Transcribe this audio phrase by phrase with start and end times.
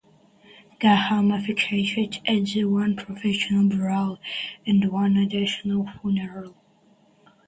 [0.79, 4.17] Graham officiated at one presidential burial
[4.65, 6.55] and one presidential funeral.